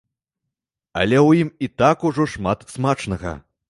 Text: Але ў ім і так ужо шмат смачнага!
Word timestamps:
Але 1.03 1.17
ў 1.21 1.45
ім 1.45 1.49
і 1.69 1.71
так 1.85 1.97
ужо 2.13 2.31
шмат 2.37 2.69
смачнага! 2.77 3.41